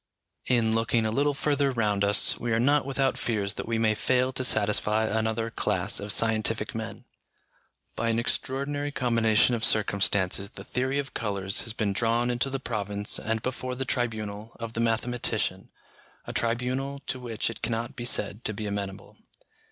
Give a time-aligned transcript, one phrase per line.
[0.47, 3.93] In looking a little further round us, we are not without fears that we may
[3.93, 7.05] fail to satisfy another class of scientific men.
[7.95, 12.59] By an extraordinary combination of circumstances the theory of colours has been drawn into the
[12.59, 15.69] province and before the tribunal of the mathematician,
[16.25, 19.17] a tribunal to which it cannot be said to be amenable.